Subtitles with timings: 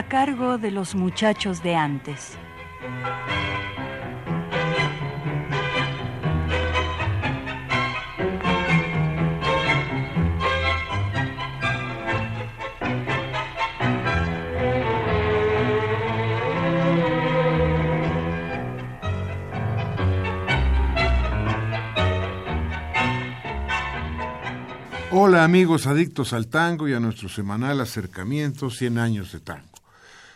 [0.00, 2.38] A cargo de los muchachos de antes.
[25.12, 29.69] Hola amigos adictos al tango y a nuestro semanal acercamiento 100 años de tango.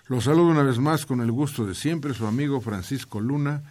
[0.06, 3.62] Los saludo una vez más con el gusto de siempre su amigo Francisco Luna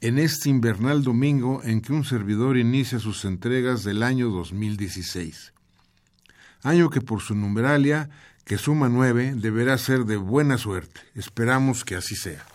[0.00, 5.52] en este invernal domingo en que un servidor inicia sus entregas del año 2016.
[6.62, 8.08] Año que por su numeralia,
[8.46, 11.02] que suma nueve, deberá ser de buena suerte.
[11.14, 12.46] Esperamos que así sea.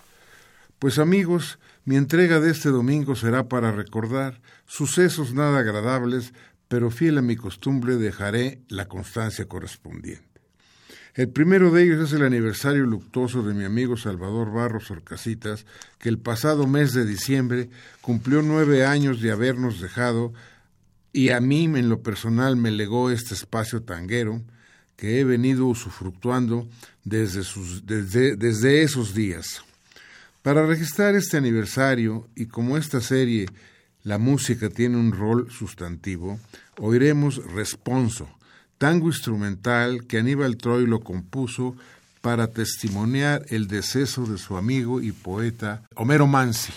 [0.80, 6.34] Pues amigos, mi entrega de este domingo será para recordar sucesos nada agradables,
[6.68, 10.27] pero fiel a mi costumbre dejaré la constancia correspondiente.
[11.18, 15.66] El primero de ellos es el aniversario luctuoso de mi amigo Salvador Barros Orcasitas,
[15.98, 20.32] que el pasado mes de diciembre cumplió nueve años de habernos dejado
[21.12, 24.44] y a mí en lo personal me legó este espacio tanguero
[24.96, 26.70] que he venido usufructuando
[27.04, 29.64] desde, desde esos días.
[30.44, 33.48] Para registrar este aniversario y como esta serie
[34.04, 36.40] la música tiene un rol sustantivo,
[36.78, 38.30] oiremos Responso,
[38.78, 41.76] tango instrumental que Aníbal Troy lo compuso
[42.22, 46.74] para testimoniar el deceso de su amigo y poeta Homero Mansi.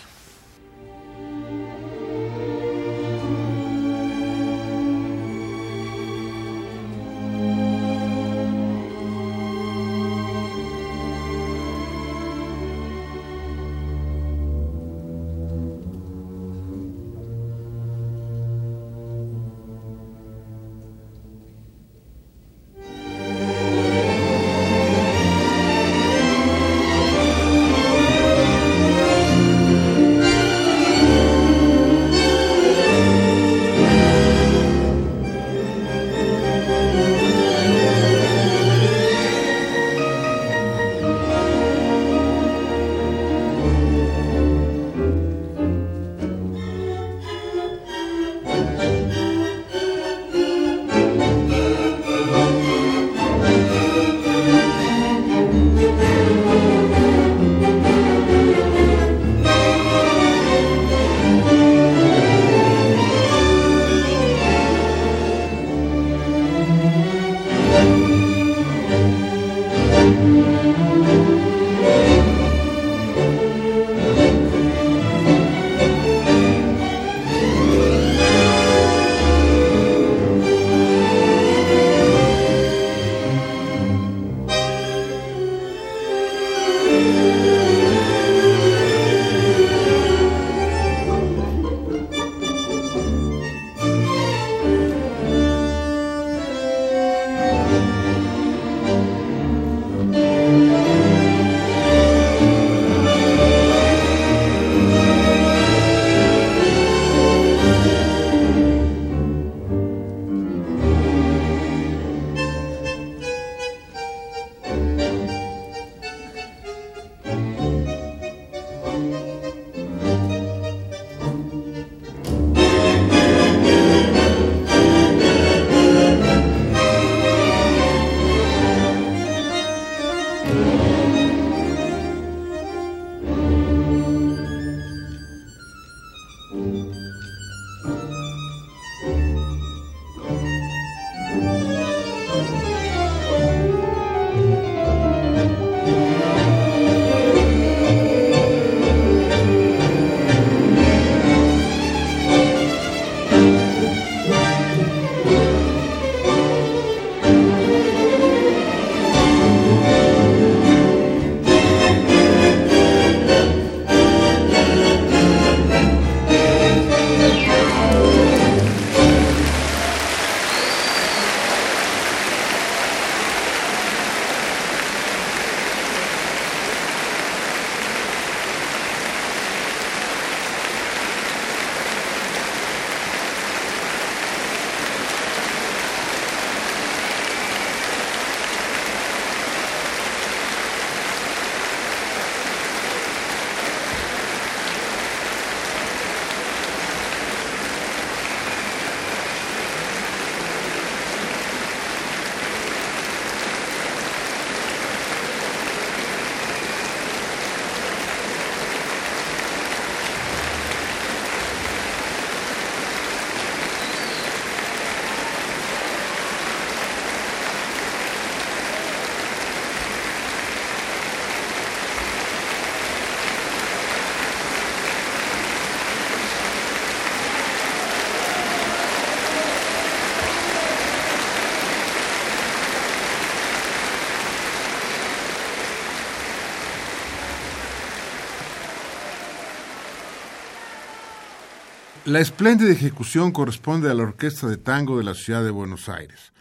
[242.10, 246.32] La espléndida ejecución corresponde a la Orquesta de Tango de la Ciudad de Buenos Aires.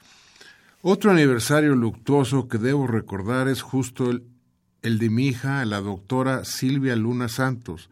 [0.82, 4.24] Otro aniversario luctuoso que debo recordar es justo el,
[4.82, 7.92] el de mi hija, la doctora Silvia Luna Santos,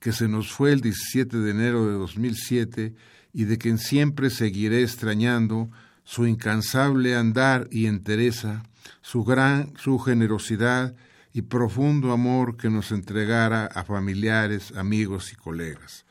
[0.00, 2.94] que se nos fue el 17 de enero de 2007
[3.34, 5.68] y de quien siempre seguiré extrañando
[6.04, 8.62] su incansable andar y entereza,
[9.02, 10.94] su gran su generosidad
[11.34, 16.06] y profundo amor que nos entregara a familiares, amigos y colegas.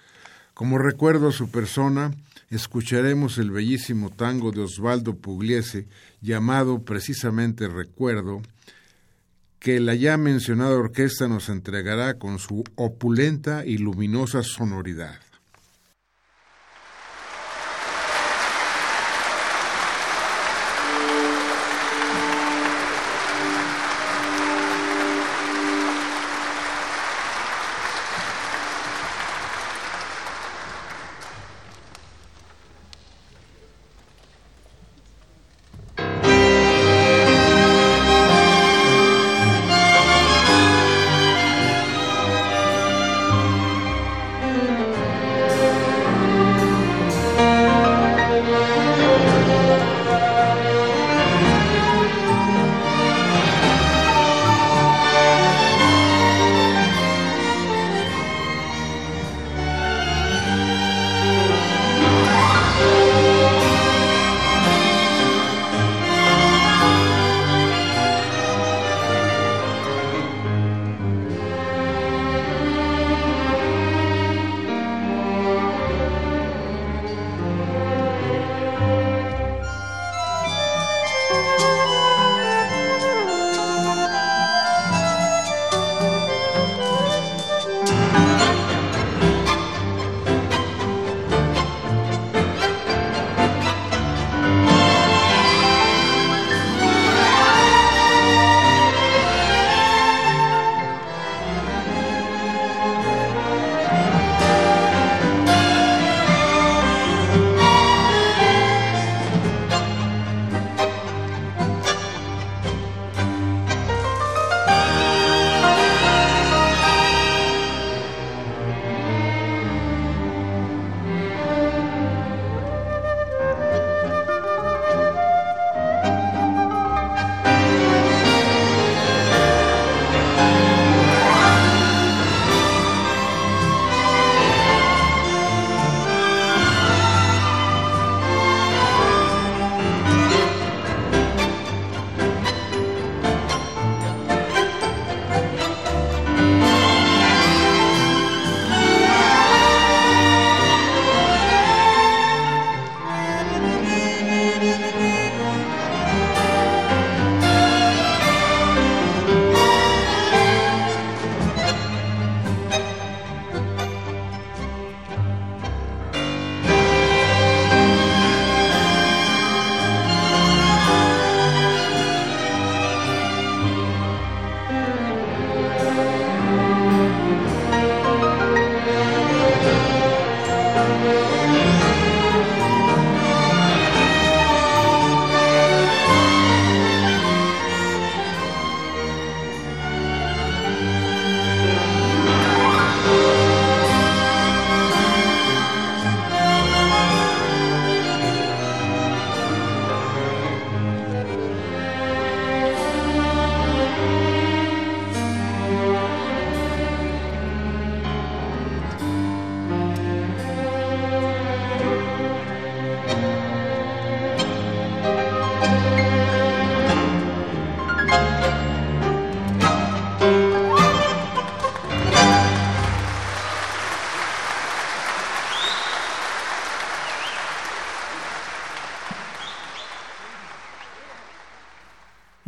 [0.57, 2.15] Como recuerdo a su persona,
[2.49, 5.85] escucharemos el bellísimo tango de Osvaldo Pugliese,
[6.19, 8.41] llamado precisamente Recuerdo,
[9.59, 15.19] que la ya mencionada orquesta nos entregará con su opulenta y luminosa sonoridad.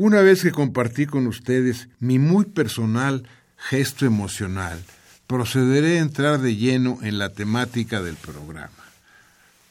[0.09, 4.83] Una vez que compartí con ustedes mi muy personal gesto emocional,
[5.27, 8.71] procederé a entrar de lleno en la temática del programa,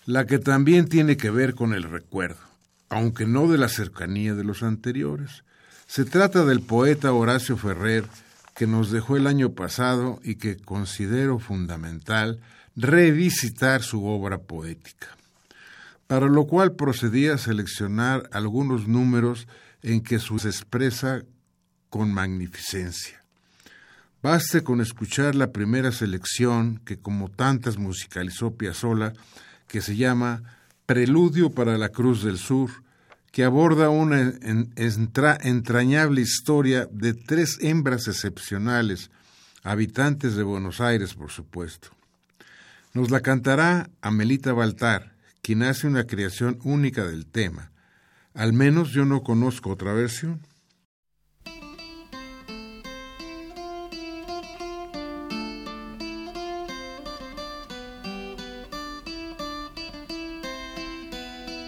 [0.07, 2.39] la que también tiene que ver con el recuerdo,
[2.89, 5.43] aunque no de la cercanía de los anteriores.
[5.89, 8.05] Se trata del poeta Horacio Ferrer,
[8.55, 12.39] que nos dejó el año pasado y que considero fundamental
[12.77, 15.09] revisitar su obra poética.
[16.07, 19.49] Para lo cual procedí a seleccionar algunos números
[19.83, 21.23] en que se expresa
[21.91, 23.25] con magnificencia.
[24.23, 29.13] Baste con escuchar la primera selección que como tantas musicalizó Piazzolla,
[29.69, 30.43] que se llama
[30.87, 32.71] Preludio para la Cruz del Sur,
[33.31, 34.33] que aborda una
[34.77, 39.11] entrañable historia de tres hembras excepcionales,
[39.63, 41.91] habitantes de Buenos Aires, por supuesto.
[42.95, 47.71] Nos la cantará Amelita Baltar, quien hace una creación única del tema.
[48.35, 50.41] Al menos yo no conozco otra versión.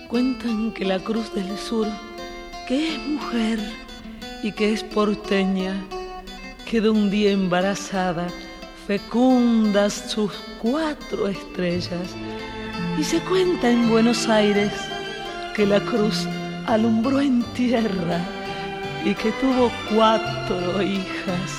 [0.08, 1.86] Cuentan que la Cruz del Sur,
[2.66, 3.60] que es mujer
[4.42, 5.74] y que es porteña,
[6.68, 8.28] quedó un día embarazada,
[8.86, 12.14] fecundas sus cuatro estrellas,
[12.98, 14.72] y se cuenta en Buenos Aires
[15.54, 16.26] que la cruz
[16.66, 18.20] alumbró en tierra
[19.04, 21.50] y que tuvo cuatro hijas,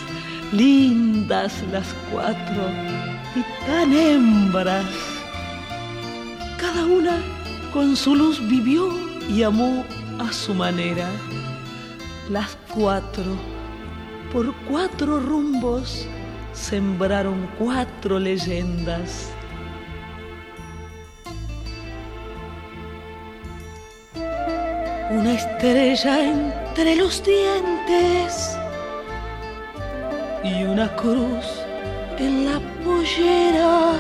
[0.52, 2.70] lindas las cuatro
[3.36, 4.86] y tan hembras,
[6.58, 7.18] cada una
[7.74, 8.90] con su luz vivió
[9.30, 9.84] y amó
[10.20, 11.10] a su manera.
[12.30, 13.36] Las cuatro,
[14.32, 16.06] por cuatro rumbos,
[16.54, 19.32] sembraron cuatro leyendas.
[25.12, 28.58] Una estrella entre los dientes
[30.42, 31.46] y una cruz
[32.18, 33.92] en la pollera.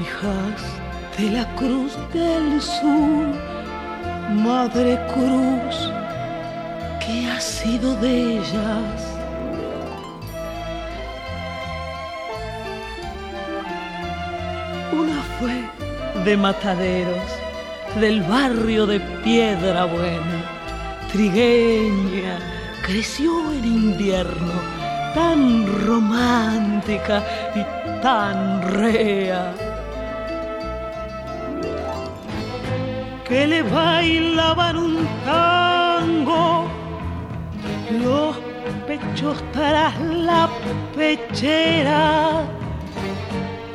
[0.00, 0.62] Hijas
[1.18, 3.26] de la cruz del sur,
[4.30, 5.90] Madre Cruz,
[7.04, 8.98] que ha sido de ellas.
[14.92, 17.41] Una fue de Mataderos,
[18.00, 20.44] del barrio de Piedra Buena,
[21.12, 22.38] trigueña,
[22.82, 24.52] creció en invierno,
[25.14, 27.22] tan romántica
[27.54, 29.52] y tan rea
[33.28, 36.66] que le bailaban un tango,
[38.02, 38.36] los
[38.86, 40.48] pechos tras la
[40.96, 42.42] pechera,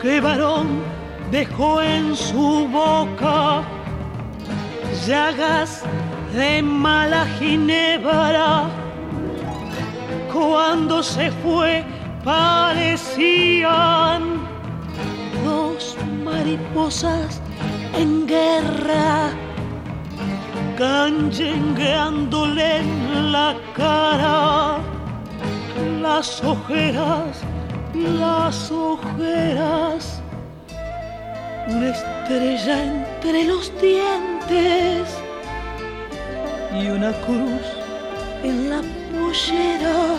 [0.02, 0.68] que varón
[1.32, 3.77] dejó en su boca
[5.08, 5.84] llagas
[6.34, 8.70] de mala ginebra.
[10.34, 11.86] Cuando se fue
[12.26, 14.22] parecían
[15.46, 15.96] dos
[16.26, 17.42] mariposas
[17.96, 19.30] en guerra
[20.78, 24.78] canchengueándole en la cara
[26.02, 27.38] las ojeras,
[27.94, 30.22] las ojeras,
[31.70, 34.37] una estrella entre los dientes
[36.74, 37.66] y una cruz
[38.44, 40.16] en la pollera.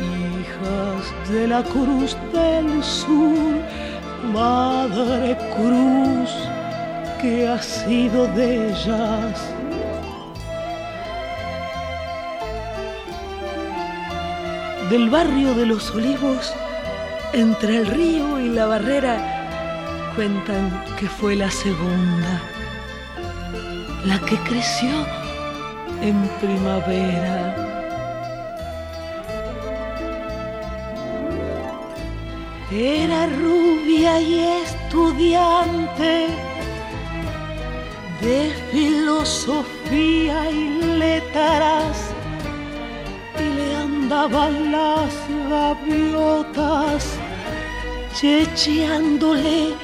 [0.00, 3.60] Hijas de la cruz del sur,
[4.32, 6.30] Madre Cruz
[7.20, 9.52] que ha sido de ellas.
[14.90, 16.54] Del barrio de los olivos,
[17.32, 19.34] entre el río y la barrera,
[20.14, 22.40] cuentan que fue la segunda,
[24.04, 25.06] la que creció
[26.02, 27.56] en primavera.
[32.70, 36.28] Era rubia y estudiante
[38.20, 42.10] de filosofía y letras
[43.38, 45.12] y le andaban las
[45.50, 47.04] gaviotas
[48.14, 49.74] checheándole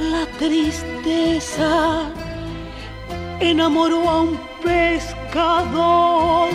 [0.00, 2.10] la tristeza
[3.50, 6.50] enamoró a un pescador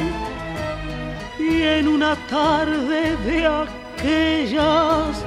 [1.40, 5.24] y en una tarde de aquellas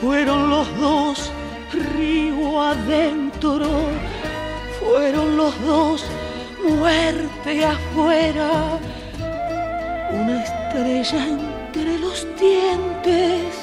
[0.00, 1.32] fueron los dos
[1.96, 3.68] río adentro
[4.80, 6.04] fueron los dos
[6.68, 8.78] muerte afuera,
[10.10, 13.54] una estrella entre los dientes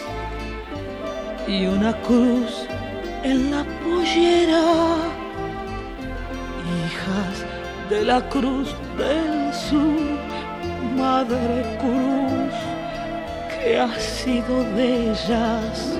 [1.47, 2.65] y una cruz
[3.23, 4.61] en la pollera,
[7.91, 9.99] de la cruz del sur,
[10.95, 12.55] madre cruz
[13.49, 15.99] que ha sido de ellas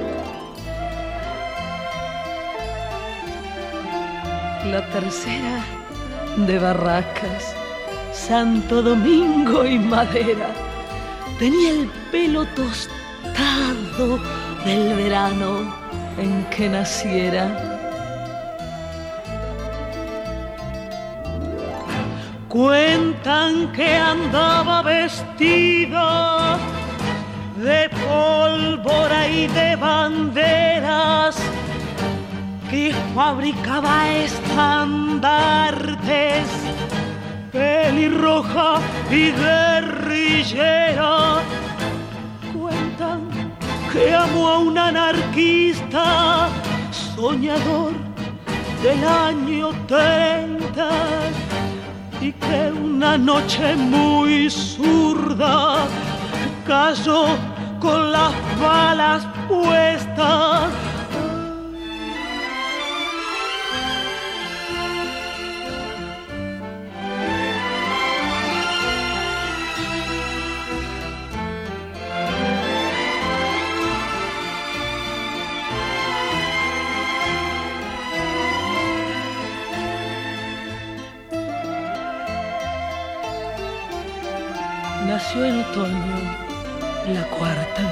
[4.71, 5.57] la tercera
[6.47, 7.53] de Barracas,
[8.13, 10.49] Santo Domingo y Madera.
[11.39, 14.17] Tenía el pelo tostado
[14.63, 15.75] del verano
[16.17, 17.70] en que naciera.
[22.51, 26.57] Cuentan que andaba vestida
[27.55, 31.37] de pólvora y de banderas,
[32.69, 36.45] que fabricaba estandartes,
[37.53, 41.37] pelirroja y guerrillera.
[42.51, 43.29] Cuentan
[43.93, 46.49] que amó a un anarquista
[46.91, 47.93] soñador
[48.83, 51.31] del año 30
[52.21, 55.87] y que una noche muy zurda
[56.67, 57.25] cayó
[57.79, 60.90] con las balas puestas
[85.41, 87.83] nació en otoño, la cuarta.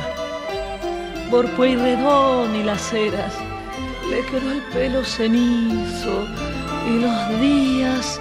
[1.30, 3.34] Por Pueyrredón y las eras
[4.10, 6.26] le quedó el pelo cenizo
[6.88, 8.20] y los días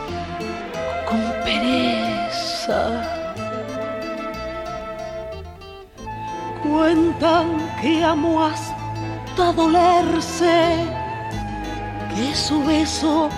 [1.09, 3.03] con pereza.
[6.63, 7.47] Cuentan
[7.81, 10.77] que amó hasta dolerse,
[12.15, 13.31] que su beso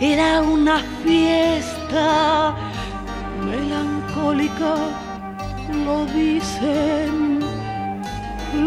[0.00, 2.54] era una fiesta
[3.44, 5.11] melancólica
[5.72, 7.40] lo dicen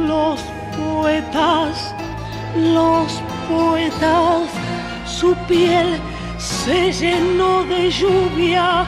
[0.08, 0.40] los
[0.78, 1.94] poetas,
[2.56, 4.50] los poetas,
[5.06, 6.00] su piel
[6.38, 8.86] se llenó de lluvia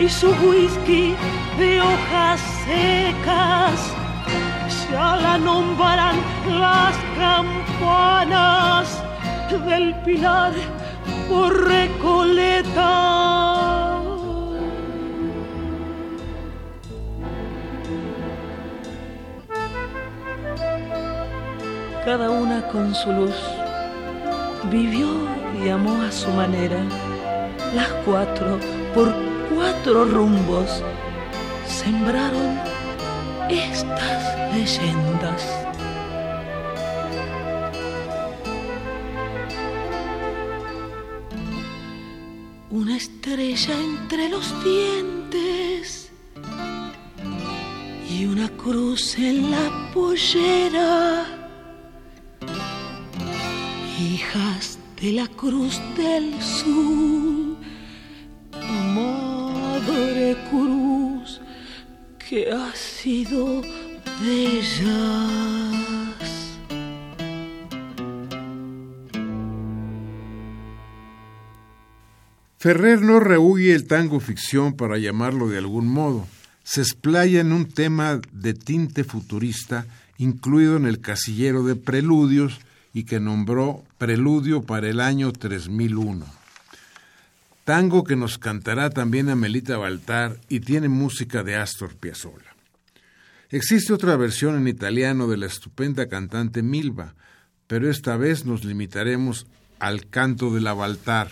[0.00, 1.14] y su whisky
[1.58, 3.92] de hojas secas.
[4.90, 6.16] Ya la nombran
[6.48, 9.02] las campanas
[9.66, 10.52] del pilar
[11.28, 13.63] por Recoleta.
[22.04, 23.34] Cada una con su luz.
[24.70, 25.08] Vivió
[25.62, 26.84] y amó a su manera.
[27.74, 28.58] Las cuatro,
[28.94, 29.14] por
[29.54, 30.82] cuatro rumbos,
[31.66, 32.60] sembraron
[33.48, 35.42] estas leyendas.
[42.70, 46.10] Una estrella entre los dientes
[48.10, 51.43] y una cruz en la pollera
[54.34, 57.56] hijas de la cruz del sur,
[58.94, 61.40] madre cruz
[62.18, 64.62] que ha sido de.
[72.58, 76.26] Ferrer no rehuye el tango ficción para llamarlo de algún modo.
[76.62, 82.58] Se explaya en un tema de tinte futurista incluido en el casillero de preludios
[82.94, 86.24] y que nombró Preludio para el año 3001.
[87.64, 92.54] Tango que nos cantará también Amelita Baltar y tiene música de Astor Piazzolla.
[93.50, 97.14] Existe otra versión en italiano de la estupenda cantante Milva,
[97.66, 99.46] pero esta vez nos limitaremos
[99.80, 101.30] al canto de la Baltar.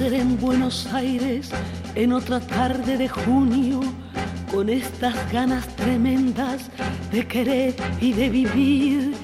[0.00, 1.50] En Buenos Aires
[1.96, 3.80] en otra tarde de junio,
[4.50, 6.70] con estas ganas tremendas
[7.10, 9.14] de querer y de vivir.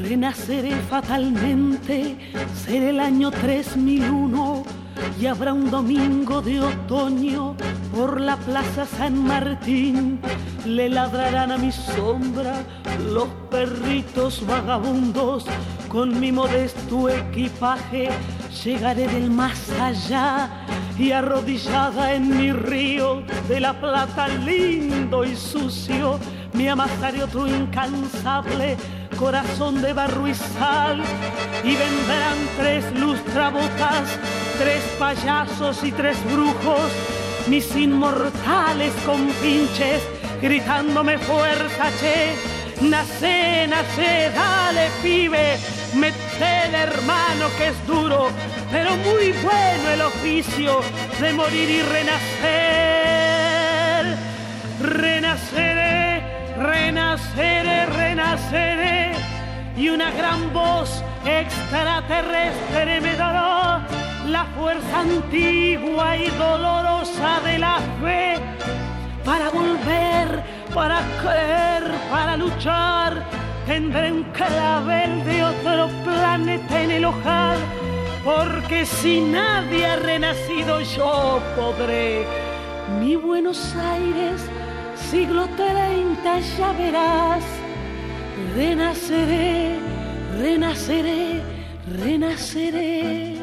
[0.00, 2.16] Renaceré fatalmente,
[2.64, 4.64] será el año 3001
[5.20, 7.54] y habrá un domingo de otoño
[7.94, 10.20] por la plaza San Martín.
[10.64, 12.64] Le ladrarán a mi sombra
[13.12, 15.44] los perritos vagabundos
[15.88, 18.08] con mi modesto equipaje
[18.62, 20.48] llegaré del más allá
[20.98, 26.18] y arrodillada en mi río de la plata lindo y sucio,
[26.52, 28.76] me amasaré otro incansable
[29.18, 31.02] corazón de barro y sal
[31.64, 34.18] y vendrán tres lustrabotas,
[34.58, 36.90] tres payasos y tres brujos,
[37.48, 40.02] mis inmortales compinches,
[40.40, 42.34] gritándome fuerza, che,
[42.88, 45.58] nace, nace, dale pibe,
[46.02, 48.28] el hermano que es duro,
[48.70, 50.80] pero muy bueno el oficio
[51.20, 52.44] de morir y renacer.
[54.80, 56.22] Renaceré,
[56.58, 59.12] renaceré, renaceré
[59.76, 63.86] y una gran voz extraterrestre me dará
[64.26, 68.36] la fuerza antigua y dolorosa de la fe
[69.24, 70.42] para volver,
[70.74, 73.43] para creer, para luchar.
[73.66, 77.56] Tendré un clavel de otro planeta en el ojal,
[78.22, 82.26] porque si nadie ha renacido yo podré.
[83.00, 84.42] Mi Buenos Aires,
[85.10, 87.44] siglo 30 ya verás,
[88.54, 89.78] renaceré,
[90.38, 91.40] renaceré,
[91.88, 93.33] renaceré.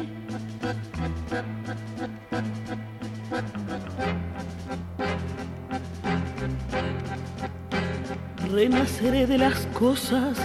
[8.52, 10.36] Renaceré de las cosas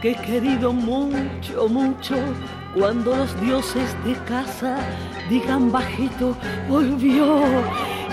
[0.00, 2.16] que he querido mucho, mucho.
[2.74, 4.78] Cuando los dioses de casa
[5.30, 6.36] digan bajito,
[6.68, 7.40] volvió.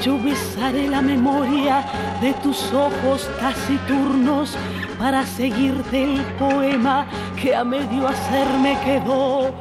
[0.03, 1.83] Yo besaré la memoria
[2.21, 4.55] de tus ojos taciturnos
[4.99, 7.07] para seguirte el poema
[7.41, 9.51] que a medio hacerme quedó.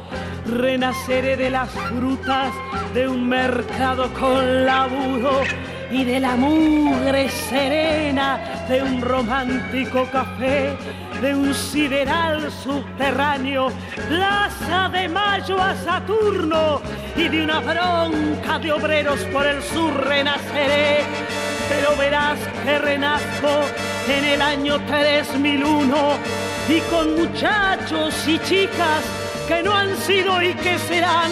[0.45, 2.53] Renaceré de las frutas
[2.93, 5.41] de un mercado con laburo
[5.91, 10.77] y de la mugre serena de un romántico café,
[11.21, 13.69] de un sideral subterráneo,
[14.07, 16.81] plaza de mayo a Saturno
[17.15, 20.99] y de una bronca de obreros por el sur renaceré.
[21.67, 23.61] Pero verás que renazco
[24.07, 26.17] en el año 3001
[26.69, 29.03] y con muchachos y chicas
[29.47, 31.31] que no han sido y que serán,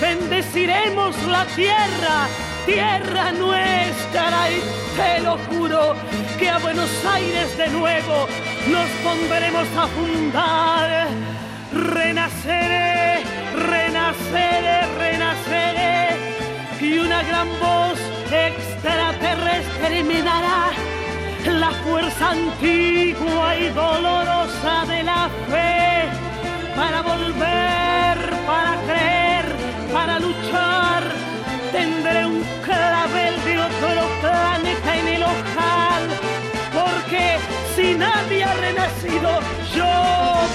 [0.00, 2.28] bendeciremos la tierra
[2.66, 4.60] tierra nuestra y
[4.96, 5.94] te lo juro
[6.38, 8.26] que a Buenos Aires de nuevo
[8.68, 11.06] nos pondremos a fundar.
[11.72, 13.22] Renaceré,
[13.54, 16.16] renaceré, renaceré
[16.80, 17.98] y una gran voz
[18.30, 20.70] extraterrestre me dará
[21.46, 25.75] la fuerza antigua y dolorosa de la fe
[37.96, 39.40] nadie ha renacido,
[39.74, 39.92] yo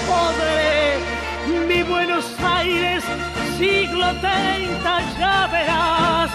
[0.08, 0.98] podré.
[1.66, 3.02] Mi Buenos Aires,
[3.58, 6.30] siglo 30, ya verás,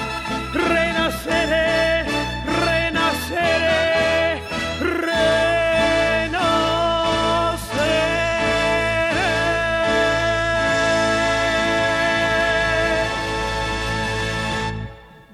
[0.54, 2.06] renaceré,
[2.66, 4.42] renaceré,
[4.80, 5.28] renaceré.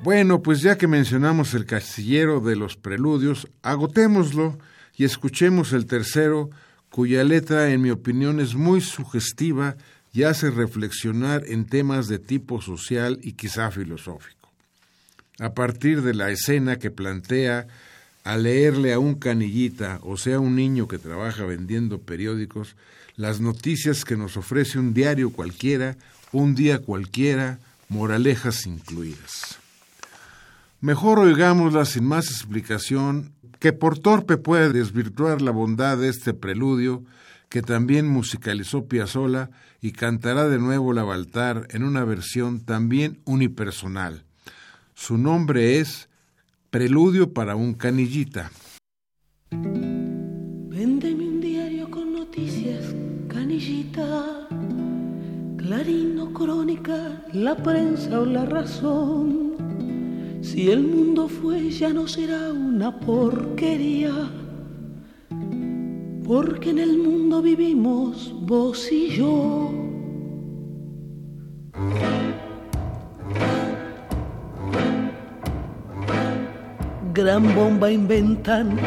[0.04, 4.58] Bueno, pues ya que mencionamos el castillero de los preludios, agotémoslo
[4.96, 6.50] y escuchemos el tercero,
[6.90, 9.76] cuya letra, en mi opinión, es muy sugestiva
[10.14, 14.52] y hace reflexionar en temas de tipo social y quizá filosófico.
[15.40, 17.68] A partir de la escena que plantea
[18.24, 22.76] al leerle a un canillita, o sea, un niño que trabaja vendiendo periódicos,
[23.16, 25.98] las noticias que nos ofrece un diario cualquiera,
[26.32, 29.58] un día cualquiera, moralejas incluidas.
[30.80, 33.32] Mejor oigámosla sin más explicación,
[33.64, 37.06] que por torpe puede desvirtuar la bondad de este preludio,
[37.48, 44.26] que también musicalizó Piazzolla y cantará de nuevo la Baltar en una versión también unipersonal.
[44.96, 46.10] Su nombre es
[46.72, 48.52] Preludio para un canillita.
[49.50, 52.94] Véndeme un diario con noticias,
[53.30, 54.46] canillita,
[55.56, 59.53] clarino, crónica, la prensa o la razón
[60.44, 64.12] si el mundo fue, ya no será una porquería,
[66.28, 69.72] porque en el mundo vivimos vos y yo.
[77.14, 78.78] Gran bomba inventan,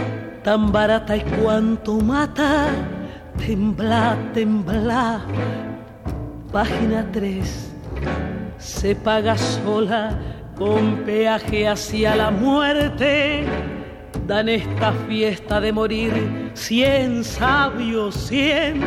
[0.45, 2.69] tan barata y cuanto mata.
[3.39, 5.23] Tembla, tembla.
[6.53, 7.73] Página 3.
[8.59, 13.45] Se paga sola con peaje hacia la muerte,
[14.27, 18.81] dan esta fiesta de morir cien sabios, cien.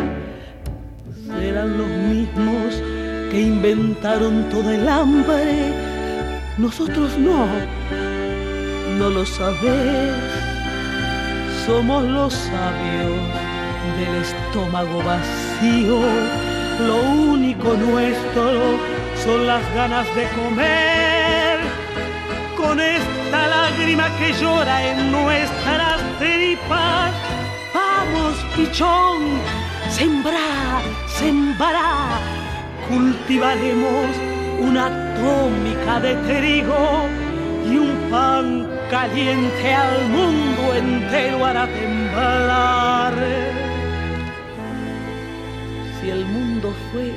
[1.28, 2.82] Serán los mismos
[3.30, 5.72] que inventaron todo el hambre,
[6.58, 7.46] nosotros no,
[8.98, 10.16] no lo sabés,
[11.68, 13.20] somos los sabios
[14.00, 16.00] del estómago vacío,
[16.88, 18.80] lo único nuestro
[19.24, 21.19] son las ganas de comer
[22.70, 27.12] con esta lágrima que llora en nuestras tripas.
[27.74, 29.22] Vamos, pichón,
[29.90, 32.22] sembrar, sembrar,
[32.88, 34.10] cultivaremos
[34.60, 37.08] una atómica de trigo
[37.72, 43.14] y un pan caliente al mundo entero hará temblar.
[46.00, 47.16] Si el mundo fue,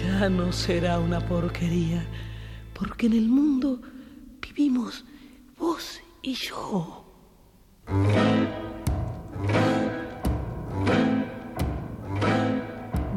[0.00, 2.04] ya no será una porquería
[2.72, 3.80] porque en el mundo
[4.56, 5.04] vivimos
[5.58, 7.04] vos y yo.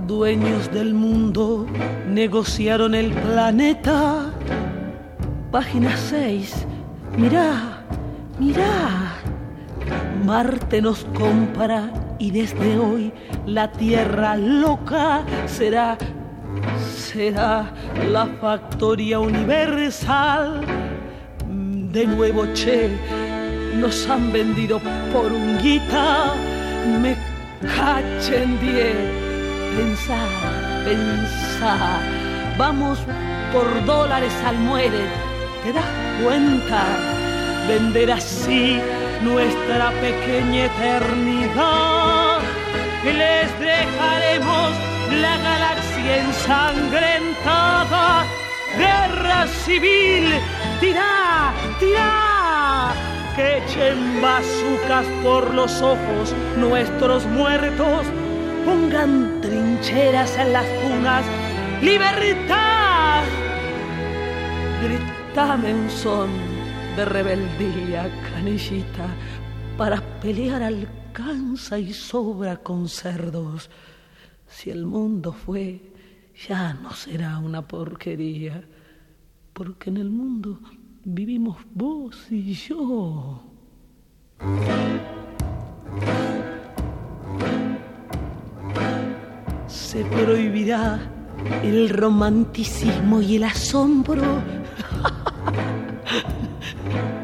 [0.05, 1.65] Dueños del mundo
[2.09, 4.33] negociaron el planeta.
[5.49, 6.65] Página 6.
[7.17, 7.85] Mirá,
[8.37, 9.15] mirá.
[10.25, 13.13] Marte nos compara y desde hoy
[13.45, 15.97] la Tierra loca será
[16.85, 17.73] será
[18.11, 20.61] la factoría universal.
[21.91, 22.87] De nuevo, che,
[23.73, 24.79] nos han vendido
[25.11, 26.35] por un guita.
[27.01, 27.17] Me
[27.61, 28.95] cachen diez.
[29.75, 30.19] Pensá,
[30.85, 31.99] pensá.
[32.59, 32.99] Vamos
[33.51, 35.07] por dólares al muere.
[35.63, 35.83] ¿Te das
[36.23, 36.85] cuenta?
[37.67, 38.79] Vender así
[39.23, 42.39] nuestra pequeña eternidad.
[43.03, 44.73] Les dejaremos
[45.19, 48.27] la galaxia ensangrentada.
[48.77, 50.39] Guerra civil,
[50.79, 52.93] tirá, tirá.
[53.35, 58.05] Que echen bazucas por los ojos nuestros muertos.
[58.65, 61.25] Pongan trincheras en las cunas.
[61.81, 63.23] ¡Libertad!
[64.83, 66.29] Gritame un son
[66.95, 69.07] de rebeldía, canillita,
[69.77, 73.69] para pelear alcanza y sobra con cerdos.
[74.47, 75.81] Si el mundo fue,
[76.47, 78.63] ya no será una porquería,
[79.59, 80.57] porque en el mundo
[81.03, 83.43] vivimos vos y yo.
[89.67, 91.01] Se prohibirá
[91.61, 94.23] el romanticismo y el asombro.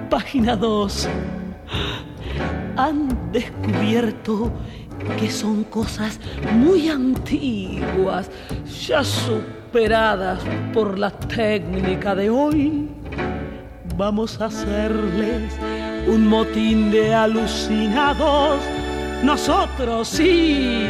[0.10, 1.08] Página 2.
[2.76, 4.52] Han descubierto
[5.20, 6.20] que son cosas
[6.54, 8.30] muy antiguas,
[8.88, 10.40] ya superadas
[10.74, 12.90] por la técnica de hoy.
[13.98, 15.54] Vamos a hacerles
[16.08, 18.60] un motín de alucinados.
[19.24, 20.90] Nosotros sí,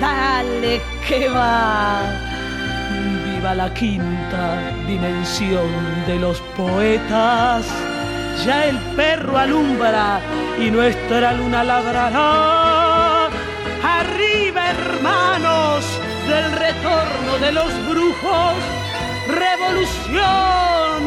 [0.00, 2.00] dale que va.
[3.24, 5.68] Viva la quinta dimensión
[6.06, 7.66] de los poetas.
[8.44, 10.20] Ya el perro alumbra
[10.60, 12.73] y nuestra luna ladrará.
[13.84, 15.84] Arriba, hermanos,
[16.26, 18.54] del retorno de los brujos.
[19.28, 21.02] Revolución,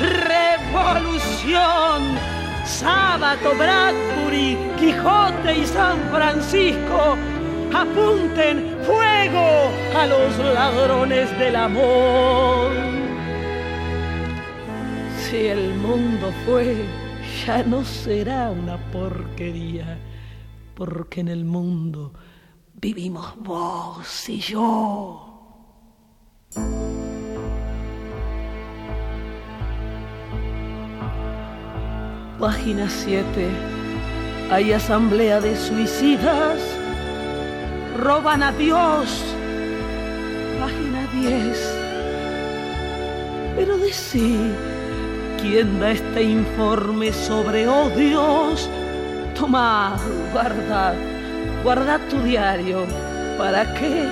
[0.00, 2.18] revolución.
[2.64, 7.16] Sábato, Bradbury, Quijote y San Francisco.
[7.72, 12.72] Apunten fuego a los ladrones del amor.
[15.20, 16.84] Si el mundo fue,
[17.46, 19.98] ya no será una porquería,
[20.78, 22.12] porque en el mundo
[22.74, 25.24] vivimos vos y yo.
[32.38, 33.26] Página 7.
[34.52, 36.60] Hay asamblea de suicidas.
[37.98, 39.24] Roban a Dios.
[40.60, 41.74] Página 10.
[43.56, 44.38] Pero decí,
[45.42, 48.70] ¿quién da este informe sobre odios?
[49.38, 49.96] Toma,
[50.32, 50.94] guarda,
[51.62, 52.84] guarda tu diario.
[53.38, 54.02] ¿Para qué?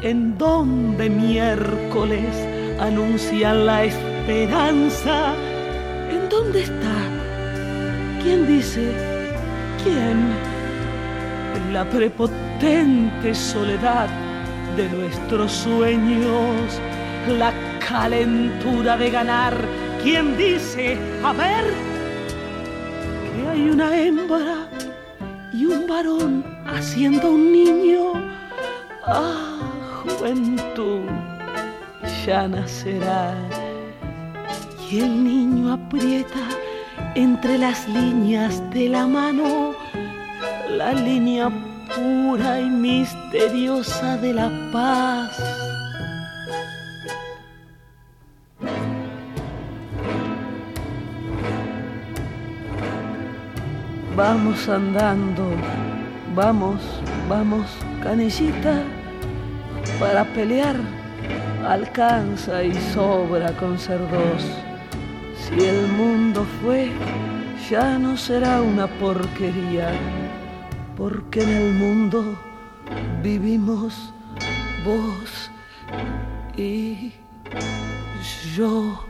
[0.00, 2.34] ¿En dónde miércoles
[2.80, 5.34] anuncian la esperanza?
[6.10, 6.96] ¿En dónde está?
[8.22, 8.90] ¿Quién dice?
[9.84, 10.32] ¿Quién?
[11.56, 14.08] En la prepotente soledad
[14.78, 16.80] de nuestros sueños,
[17.38, 17.52] la
[17.86, 19.54] calentura de ganar.
[20.02, 20.96] ¿Quién dice?
[21.22, 21.89] A ver,
[23.50, 24.68] hay una hembra
[25.52, 28.12] y un varón haciendo un niño.
[29.06, 29.58] Ah,
[30.04, 31.02] juventud,
[32.24, 33.34] ya nacerá
[34.90, 36.44] y el niño aprieta
[37.14, 39.74] entre las líneas de la mano
[40.68, 41.50] la línea
[41.94, 45.49] pura y misteriosa de la paz.
[54.20, 55.50] Vamos andando,
[56.36, 56.82] vamos,
[57.26, 57.66] vamos,
[58.02, 58.82] canillita,
[59.98, 60.76] para pelear
[61.66, 64.44] alcanza y sobra con ser dos.
[65.38, 66.90] Si el mundo fue,
[67.70, 69.90] ya no será una porquería,
[70.98, 72.38] porque en el mundo
[73.22, 74.12] vivimos
[74.84, 75.50] vos
[76.58, 77.14] y
[78.54, 79.09] yo.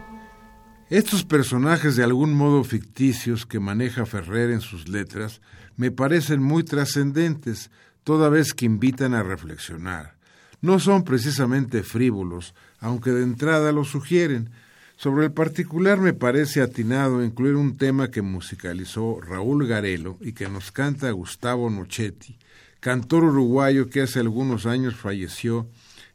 [0.91, 5.41] Estos personajes de algún modo ficticios que maneja Ferrer en sus letras
[5.77, 7.71] me parecen muy trascendentes,
[8.03, 10.17] toda vez que invitan a reflexionar.
[10.61, 14.51] no son precisamente frívolos, aunque de entrada lo sugieren.
[14.97, 20.49] Sobre el particular me parece atinado incluir un tema que musicalizó Raúl Garelo y que
[20.49, 22.37] nos canta Gustavo Nochetti,
[22.81, 25.69] cantor uruguayo que hace algunos años falleció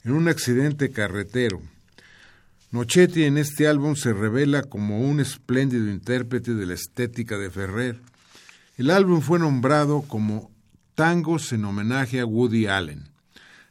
[0.04, 1.62] en un accidente carretero.
[2.72, 8.00] Nochetti en este álbum se revela como un espléndido intérprete de la estética de Ferrer.
[8.78, 10.52] El álbum fue nombrado como
[10.96, 13.10] Tangos en homenaje a Woody Allen,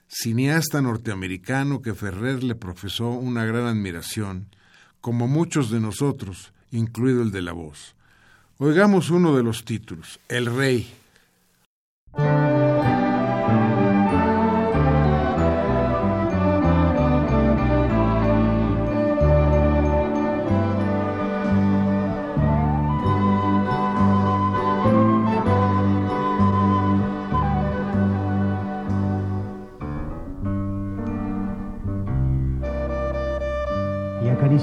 [0.08, 4.48] cineasta norteamericano que Ferrer le profesó una gran admiración,
[5.00, 7.94] como muchos de nosotros, incluido el de la voz.
[8.58, 10.90] Oigamos uno de los títulos, El Rey.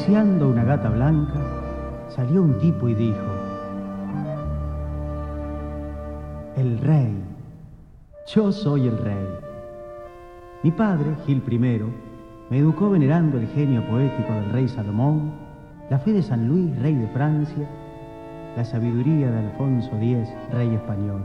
[0.02, 1.40] Acariciando una gata blanca,
[2.10, 3.20] salió un tipo y dijo,
[6.58, 7.14] el rey,
[8.34, 9.28] yo soy el rey.
[10.64, 11.60] Mi padre, Gil I,
[12.50, 15.34] me educó venerando el genio poético del rey Salomón,
[15.92, 17.70] la fe de San Luis, rey de Francia,
[18.58, 21.22] la sabiduría de Alfonso X, rey español.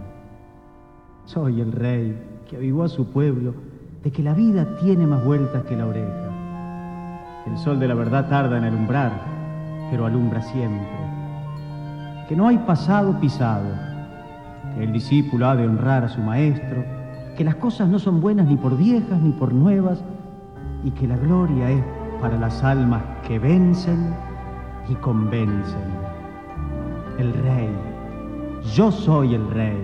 [1.25, 2.15] Soy el rey
[2.49, 3.55] que avivó a su pueblo
[4.05, 6.26] de que la vida tiene más vueltas que la oreja
[7.47, 9.13] el sol de la verdad tarda en alumbrar,
[9.91, 10.89] pero alumbra siempre.
[12.29, 13.69] Que no hay pasado pisado,
[14.75, 16.85] que el discípulo ha de honrar a su maestro,
[17.37, 20.03] que las cosas no son buenas ni por viejas ni por nuevas,
[20.83, 21.85] y que la gloria es
[22.21, 24.15] para las almas que vencen
[24.89, 26.07] y convencen.
[27.19, 27.71] El rey,
[28.75, 29.83] yo soy el rey.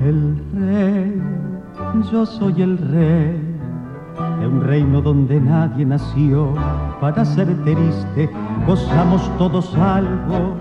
[0.00, 1.59] El rey
[2.10, 3.40] yo soy el rey
[4.40, 6.54] de un reino donde nadie nació
[7.00, 8.30] para ser triste.
[8.66, 10.56] Gozamos todos algo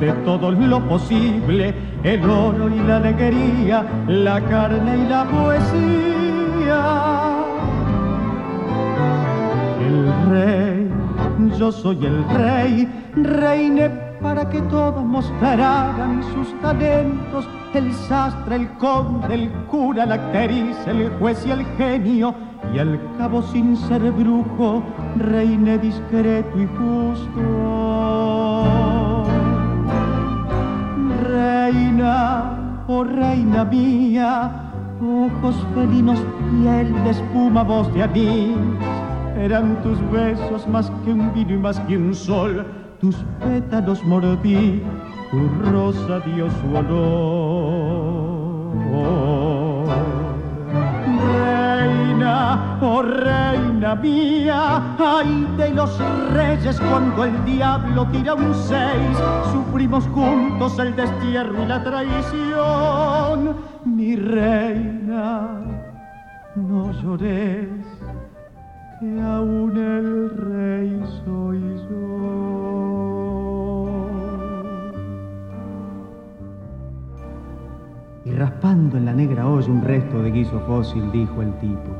[0.00, 6.82] de todo lo posible, el oro y la alegría, la carne y la poesía.
[9.80, 10.90] El rey,
[11.58, 13.88] yo soy el rey, reine
[14.20, 17.46] para que todos mostraran sus talentos
[17.78, 22.34] el sastre, el conde, el cura, la actriz, el juez y el genio,
[22.74, 24.82] y al cabo sin ser brujo,
[25.16, 27.40] reine discreto y justo.
[31.28, 36.18] Reina, oh reina mía, ojos felinos,
[36.50, 38.56] piel de espuma, voz de anís,
[39.38, 42.66] eran tus besos más que un vino y más que un sol,
[43.00, 44.82] tus pétalos mordí
[45.32, 48.22] tu rosa dio su olor.
[51.32, 55.98] Reina, oh reina mía, ay de los
[56.34, 59.16] reyes cuando el diablo tira un seis,
[59.52, 63.56] sufrimos juntos el destierro y la traición.
[63.86, 65.62] Mi reina,
[66.56, 67.68] no llores,
[69.00, 72.11] que aún el rey soy yo.
[78.36, 81.90] Raspando en la negra olla un resto de guiso fósil, dijo el tipo.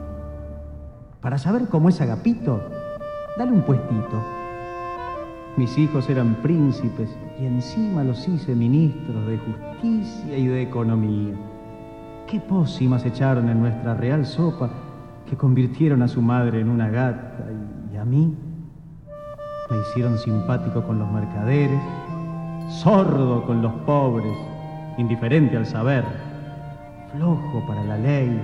[1.20, 2.60] Para saber cómo es Agapito,
[3.38, 4.22] dale un puestito.
[5.56, 7.10] Mis hijos eran príncipes
[7.40, 11.34] y encima los hice ministros de justicia y de economía.
[12.26, 14.70] Qué pócimas echaron en nuestra real sopa
[15.28, 17.46] que convirtieron a su madre en una gata
[17.92, 18.34] y a mí
[19.70, 21.80] me hicieron simpático con los mercaderes,
[22.68, 24.51] sordo con los pobres
[25.02, 26.04] indiferente al saber,
[27.12, 28.40] flojo para la ley,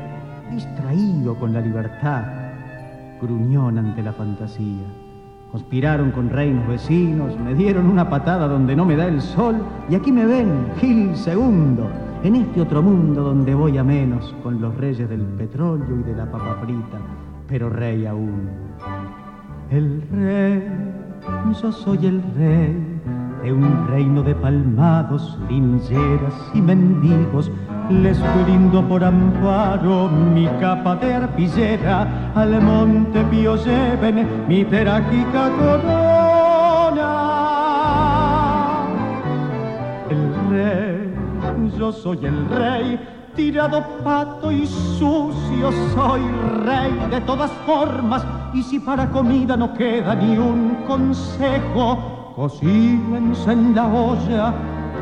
[0.50, 2.24] distraído con la libertad,
[3.20, 4.86] gruñón ante la fantasía.
[5.50, 9.56] Conspiraron con reinos vecinos, me dieron una patada donde no me da el sol
[9.88, 11.88] y aquí me ven, Gil segundo,
[12.22, 16.14] en este otro mundo donde voy a menos con los reyes del petróleo y de
[16.14, 16.98] la papa frita,
[17.46, 18.50] pero rey aún.
[19.70, 20.68] El rey,
[21.62, 22.98] yo soy el rey
[23.42, 27.50] de un reino de palmados, lincheras y mendigos,
[27.90, 37.18] les brindo por amparo mi capa de arpillera, al monte pío lleven mi trágica corona.
[40.10, 41.14] El rey,
[41.78, 43.00] yo soy el rey,
[43.34, 46.22] tirado pato y sucio, soy
[46.64, 53.74] rey de todas formas, y si para comida no queda ni un consejo, cocínense en
[53.74, 54.54] la olla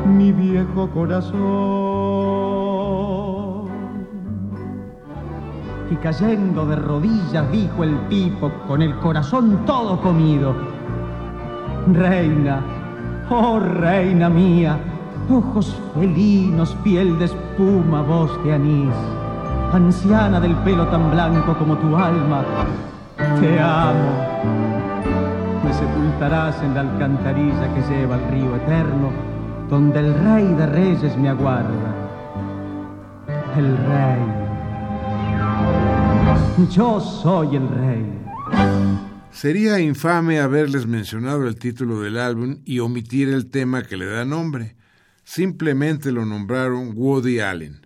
[0.07, 1.37] mi viejo corazón.
[5.91, 10.55] Y cayendo de rodillas dijo el tipo con el corazón todo comido.
[11.93, 12.59] Reina,
[13.29, 14.79] oh reina mía,
[15.29, 18.95] ojos felinos, piel de espuma, voz de anís,
[19.71, 22.43] anciana del pelo tan blanco como tu alma,
[23.39, 24.96] te amo.
[25.67, 29.11] Me sepultarás en la alcantarilla que lleva al río eterno,
[29.69, 31.93] donde el rey de reyes me aguarda.
[33.57, 34.21] El rey.
[36.69, 38.05] Yo soy el rey.
[39.29, 44.23] Sería infame haberles mencionado el título del álbum y omitir el tema que le da
[44.23, 44.77] nombre.
[45.25, 47.85] Simplemente lo nombraron Woody Allen.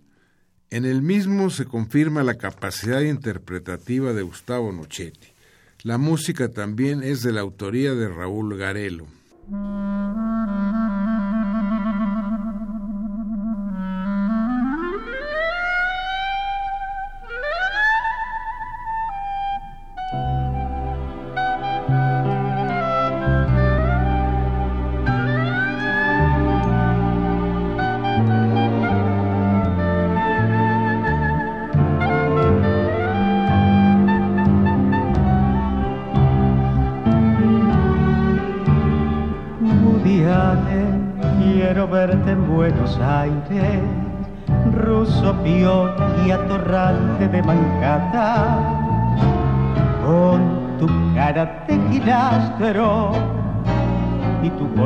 [0.69, 5.30] En el mismo se confirma la capacidad interpretativa de Gustavo Nochetti.
[5.83, 9.07] La música también es de la autoría de Raúl Garelo.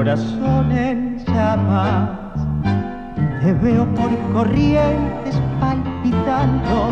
[0.05, 2.09] Corazón en llamas.
[3.41, 6.91] Te veo por corrientes palpitando,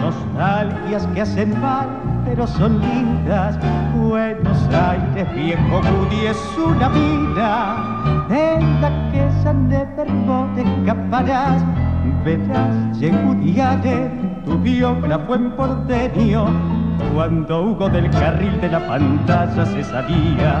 [0.00, 1.86] nostalgias que hacen mal,
[2.24, 3.58] pero son lindas.
[3.94, 10.06] Buenos Aires, viejo Woody, es una vida en la que ya never
[10.54, 11.62] te escaparás.
[12.24, 14.10] Verás, Yehudiare,
[14.46, 16.46] tu biógrafo en porteño,
[17.14, 20.60] cuando Hugo del carril de la pantalla se salía,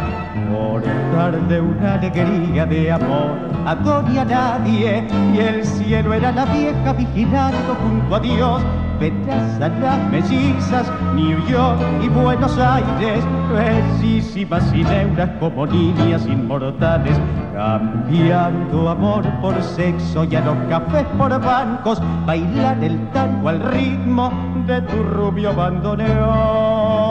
[0.50, 0.82] por
[1.14, 7.74] darle una alegría de amor a Doña Nadie, y el cielo era la vieja vigilando
[7.82, 8.62] junto a Dios
[8.98, 13.22] Verás a las mellizas, New York y Buenos Aires,
[13.52, 17.18] bellísimas y neuras como niñas inmortales,
[17.52, 24.32] cambiando amor por sexo y a los cafés por bancos, bailar el tango al ritmo
[24.66, 27.06] de tu rubio bandoneón.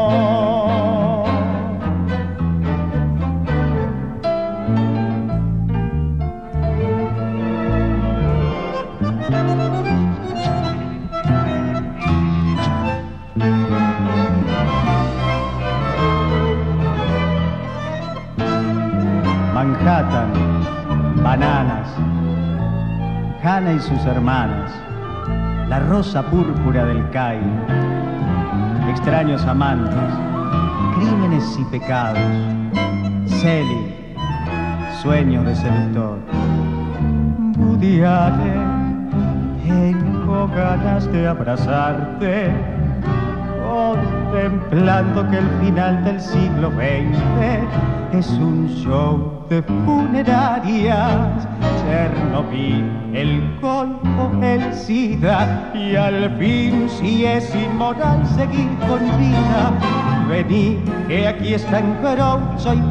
[21.23, 21.87] bananas,
[23.43, 24.71] Hannah y sus hermanas,
[25.69, 27.39] la rosa púrpura del CAI,
[28.89, 29.95] extraños amantes,
[30.95, 32.19] crímenes y pecados,
[33.25, 33.95] Celi,
[35.01, 36.19] sueños de seductor.
[37.57, 38.01] Woody
[39.63, 42.51] tengo ganas de abrazarte,
[43.63, 51.47] contemplando que el final del siglo XX es un show de funerarias,
[51.81, 52.83] Chernobyl,
[53.13, 59.71] el golfo, el SIDA y al fin si es inmoral seguir con vida.
[60.27, 62.81] Vení, que aquí están Groucho y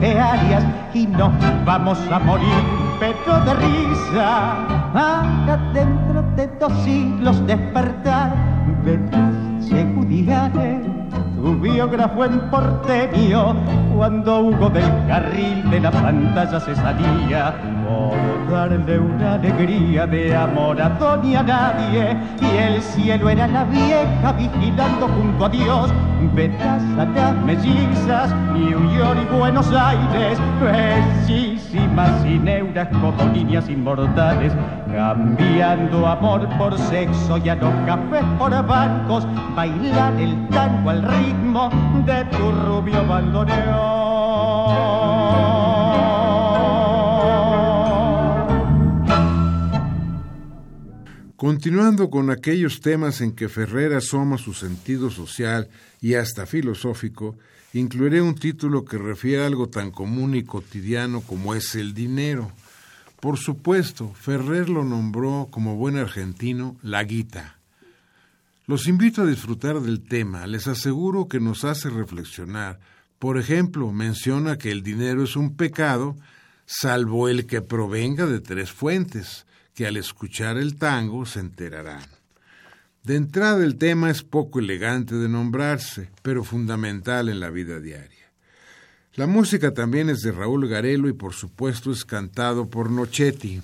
[0.00, 1.32] Pepe Arias y nos
[1.66, 2.62] vamos a morir,
[2.98, 4.52] pero de risa.
[4.94, 8.32] Acá dentro de dos siglos despertar,
[8.84, 9.27] seguridades
[11.78, 13.54] tu biógrafo en porteño,
[13.96, 17.54] cuando Hugo del carril de la pantalla se salía,
[17.88, 24.32] por darle una alegría de amor a Doña Nadie, y el cielo era la vieja
[24.32, 25.92] vigilando junto a Dios,
[26.34, 34.52] vetas a mellizas, New York y Buenos Aires, bellísimas y neuras como niñas inmortales,
[34.92, 39.26] cambiando amor por sexo y a los cafés por bancos,
[39.56, 41.70] bailar el tango al ritmo
[42.04, 44.07] de tu rubio bandoneón.
[51.38, 55.68] Continuando con aquellos temas en que Ferrer asoma su sentido social
[56.00, 57.36] y hasta filosófico,
[57.72, 62.50] incluiré un título que refiere a algo tan común y cotidiano como es el dinero.
[63.20, 67.56] Por supuesto, Ferrer lo nombró como buen argentino la guita.
[68.66, 72.80] Los invito a disfrutar del tema, les aseguro que nos hace reflexionar.
[73.20, 76.16] Por ejemplo, menciona que el dinero es un pecado,
[76.66, 79.46] salvo el que provenga de tres fuentes,
[79.78, 82.02] que al escuchar el tango se enterarán.
[83.04, 88.32] De entrada el tema es poco elegante de nombrarse, pero fundamental en la vida diaria.
[89.14, 93.62] La música también es de Raúl Garelo y por supuesto es cantado por Nochetti.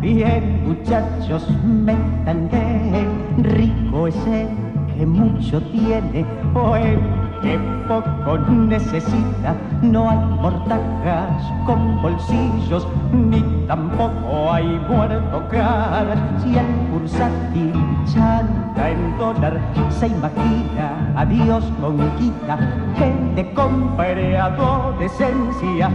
[0.00, 4.48] Bien, muchachos, métanle, rico es el
[4.94, 6.24] que mucho tiene,
[6.54, 7.00] o el
[7.42, 9.56] que poco necesita.
[9.82, 16.18] No hay mortajas con bolsillos, ni tampoco hay muerto caras.
[16.40, 17.72] Si el bursátil
[18.06, 22.58] chanta en dólar, se imagina a Dios con quita,
[22.96, 25.90] que le compre adolescencia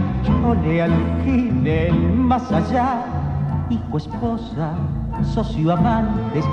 [0.46, 3.04] o le alquile el más allá
[3.72, 4.74] hijo, esposa,
[5.34, 6.44] socio, amantes,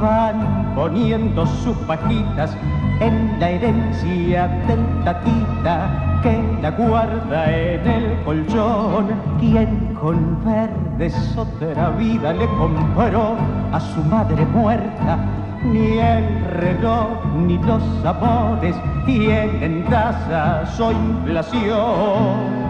[0.00, 2.56] van poniendo sus pajitas
[3.00, 9.08] en la herencia del tatita que la guarda en el colchón.
[9.38, 13.36] Quien con verdes otra vida le compró
[13.72, 15.18] a su madre muerta,
[15.64, 22.61] ni el reloj ni los amores tienen tasas o inflación.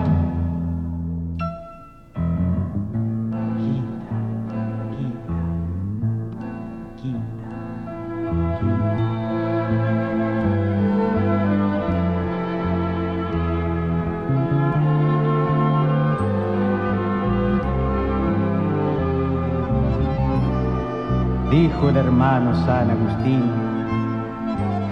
[22.22, 23.42] Hermano San Agustín,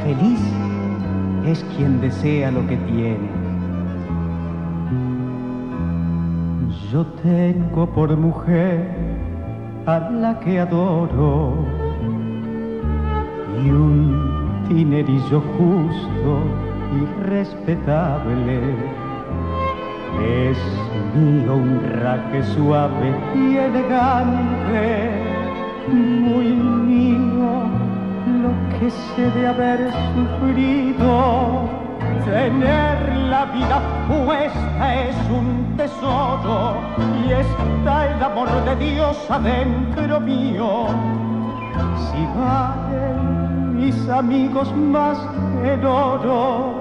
[0.03, 0.41] feliz
[1.47, 3.31] es quien desea lo que tiene.
[6.91, 8.85] Yo tengo por mujer
[9.87, 11.55] a la que adoro
[13.65, 16.43] y un dinerillo justo
[16.97, 18.59] y respetable.
[20.21, 20.59] Es
[21.15, 25.20] mío un raque suave y elegante
[25.89, 27.65] muy mío
[28.43, 31.69] lo que sé de haber sufrido.
[32.25, 36.75] Tener la vida puesta es un tesoro
[37.25, 40.87] y está el amor de Dios adentro mío.
[41.97, 45.19] Si valen mis amigos más
[45.63, 46.75] que el oro,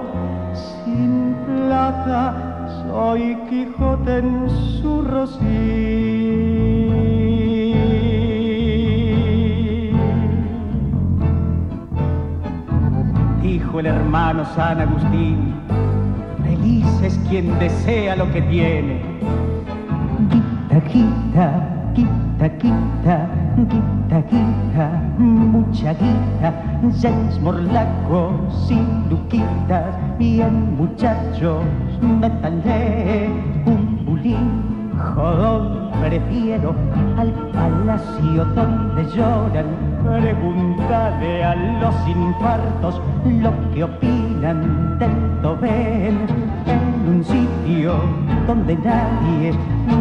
[0.52, 2.50] sin plata
[2.86, 6.19] soy Quijote en su rocío.
[13.78, 15.54] El hermano San Agustín,
[16.42, 19.00] feliz es quien desea lo que tiene.
[20.28, 23.28] Quita, quita, quita, quita,
[23.68, 26.52] quita, quita, mucha guita,
[26.92, 31.64] seis morlacos y luquitas, bien muchachos,
[32.20, 33.30] métanle
[33.66, 36.74] un bulín, jodón, prefiero
[37.16, 39.66] al palacio donde lloran.
[40.02, 46.16] Pregúntale a los infartos lo que opinan del Tobel
[46.66, 47.94] en un sitio
[48.46, 49.52] donde nadie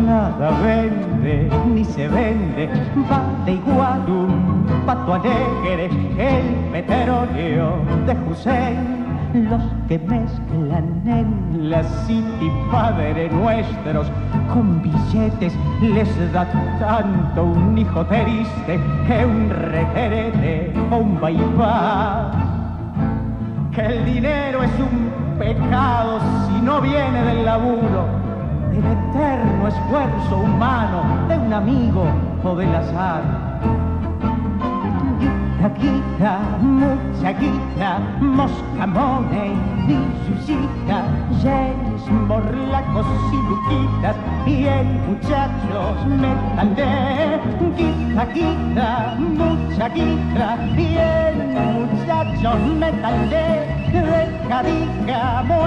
[0.05, 2.69] nada vende ni se vende.
[3.09, 7.75] Vale igual un pato alegre el petróleo
[8.05, 8.98] de Hussein
[9.33, 14.07] los que mezclan en la City Padre nuestros
[14.51, 16.47] con billetes les da
[16.79, 22.35] tanto un hijo triste que un requerete o un bypass.
[23.71, 28.05] Que el dinero es un pecado si no viene del laburo,
[28.71, 32.05] del eterno esfuerzo humano de un amigo
[32.43, 33.48] o del azar
[35.67, 39.53] guita, mucha guita, mosca, money,
[39.87, 41.03] villucita,
[41.41, 47.41] yenes, morlacos y luquitas, bien muchachos, métanle,
[47.75, 51.35] guita, guita, mucha guita, bien
[51.75, 54.63] muchachos, métanle, deja,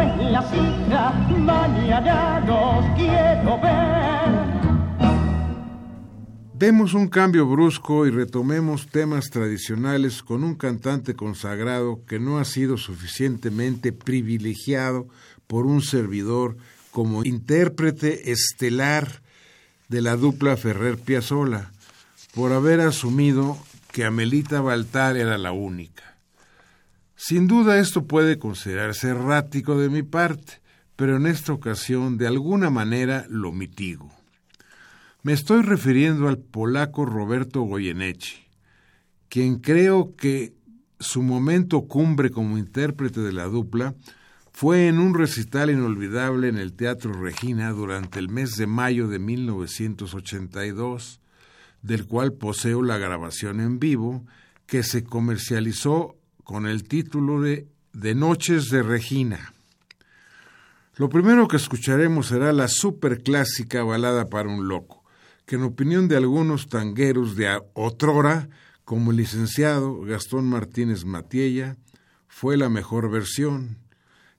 [0.01, 4.62] en la cita, mañana los quiero ver.
[6.63, 12.45] Demos un cambio brusco y retomemos temas tradicionales con un cantante consagrado que no ha
[12.45, 15.09] sido suficientemente privilegiado
[15.49, 16.57] por un servidor
[16.93, 19.23] como intérprete estelar
[19.89, 21.73] de la dupla Ferrer Piazzolla,
[22.33, 23.59] por haber asumido
[23.91, 26.17] que Amelita Baltar era la única.
[27.17, 30.61] Sin duda esto puede considerarse errático de mi parte,
[30.95, 34.22] pero en esta ocasión de alguna manera lo mitigo.
[35.25, 38.49] Me estoy refiriendo al polaco Roberto Goyeneche,
[39.29, 40.53] quien creo que
[40.99, 43.95] su momento cumbre como intérprete de la dupla
[44.51, 49.21] fue en un recital inolvidable en el Teatro Regina durante el mes de mayo de
[49.21, 51.21] 1982,
[51.83, 54.27] del cual poseo la grabación en vivo,
[54.67, 59.55] que se comercializó con el título de De Noches de Regina.
[60.97, 65.02] Lo primero que escucharemos será la superclásica balada para un loco,
[65.47, 68.49] que en opinión de algunos tangueros de otrora,
[68.85, 71.77] como el licenciado Gastón Martínez Matiella,
[72.29, 73.79] fue la mejor versión.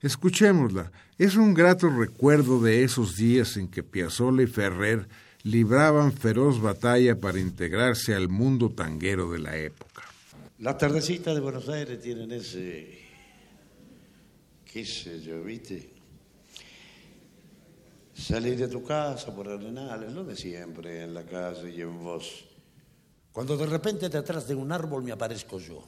[0.00, 0.92] Escuchémosla.
[1.16, 5.08] Es un grato recuerdo de esos días en que Piazzolla y Ferrer
[5.44, 10.02] libraban feroz batalla para integrarse al mundo tanguero de la época.
[10.58, 12.98] Las tardecitas de Buenos Aires tienen ese,
[14.64, 15.93] qué sé yo, ¿viste?
[18.14, 22.44] Salir de tu casa por arenales, lo de siempre, en la casa y en vos.
[23.32, 25.82] Cuando de repente detrás de un árbol me aparezco yo.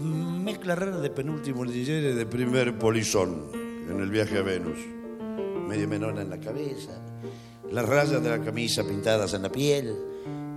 [0.00, 3.50] Mezcla rara de penúltimo DJ de primer polizón
[3.90, 4.78] en el viaje a Venus.
[5.66, 6.92] Medio menor en la cabeza,
[7.70, 9.94] las rayas de la camisa pintadas en la piel,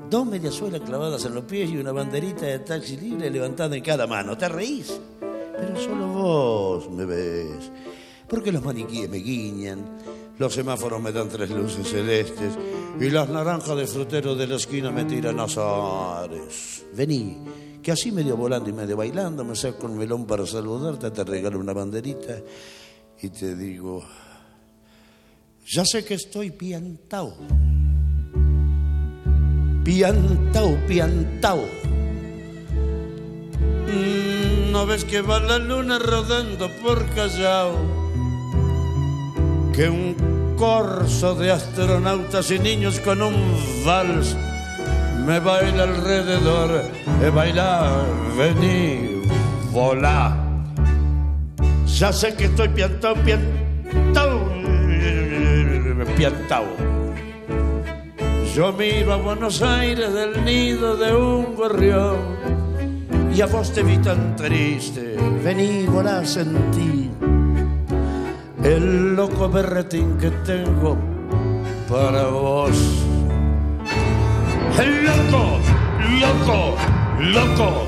[0.10, 4.06] dos mediasuelas clavadas en los pies y una banderita de taxi libre levantada en cada
[4.06, 4.38] mano.
[4.38, 5.00] ¿Te reís?
[5.20, 7.72] Pero solo vos me ves.
[8.32, 9.98] Porque los maniquíes me guiñan,
[10.40, 12.54] los semáforos me dan tres luces celestes
[12.98, 16.86] y las naranjas de frutero de la esquina me tiran azares.
[16.96, 17.38] Vení,
[17.84, 21.60] que así medio volando y medio bailando me saco un melón para saludarte, te regalo
[21.60, 22.38] una banderita
[23.22, 24.02] y te digo,
[25.68, 27.36] ya sé que estoy piantao
[29.84, 31.66] piantao, piantao.
[33.88, 38.01] Mm, ¿No ves que va la luna rodando por Callao?
[39.74, 43.36] Que un corso de astronautas y niños con un
[43.86, 44.36] vals
[45.26, 46.84] me baila alrededor.
[47.22, 48.06] he bailar,
[48.38, 49.22] vení,
[49.72, 50.38] volá.
[51.86, 54.40] Ya sé que estoy piantao, piantao,
[56.18, 56.66] piantao.
[58.56, 62.18] Yo miro a Buenos Aires del nido de un gorrión
[63.34, 67.10] y a vos te vi tan triste, vení, volá, sentí
[68.64, 70.98] el loco berretín que tengo
[71.90, 72.72] para vos.
[74.80, 75.60] El loco,
[76.22, 76.76] loco,
[77.20, 77.88] loco,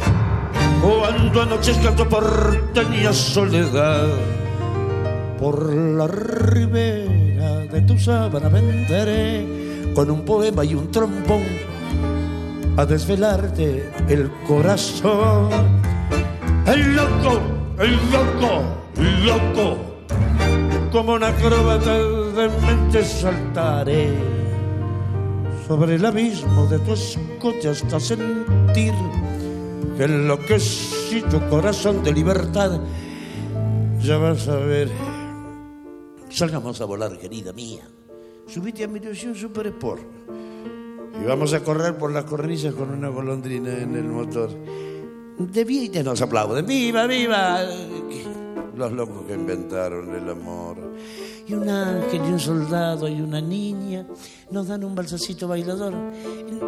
[0.81, 4.07] cuando anoche canto por tenía soledad,
[5.39, 11.43] por la ribera de tu sábana venderé con un poema y un trombón
[12.77, 15.49] a desvelarte el corazón.
[16.65, 17.39] El loco,
[17.79, 18.63] el loco,
[19.25, 19.92] loco,
[20.93, 24.13] como una acróbata de mente saltaré
[25.67, 28.93] sobre el abismo de tu escote hasta sentir
[29.97, 32.79] que tu corazón de libertad.
[34.01, 34.89] Ya vas a ver,
[36.29, 37.89] salgamos a volar, querida mía
[38.47, 40.03] subite a mi ilusión Super Sport.
[41.19, 44.49] Y vamos a correr por las cornisas con una golondrina en el motor.
[45.39, 46.65] De vida nos aplauden.
[46.65, 47.61] ¡Viva, viva!
[48.75, 50.77] Los locos que inventaron el amor.
[51.47, 54.05] Y un ángel y un soldado y una niña
[54.49, 55.93] nos dan un balsacito bailador.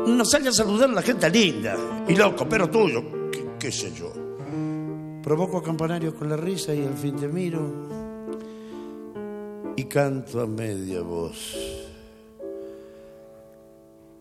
[0.07, 1.75] Nos sale a saludar la gente linda
[2.07, 4.11] y loco, pero tuyo, qué, qué sé yo.
[5.23, 7.95] Provoco a campanarios con la risa y al fin te miro
[9.75, 11.55] y canto a media voz.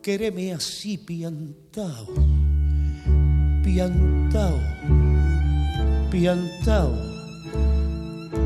[0.03, 2.07] Quereme así piantao,
[3.63, 4.61] piantao,
[6.11, 7.14] piantao.